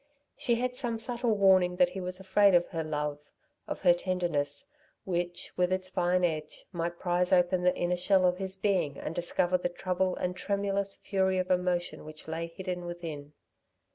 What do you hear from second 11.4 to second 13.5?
emotion which lay hidden within.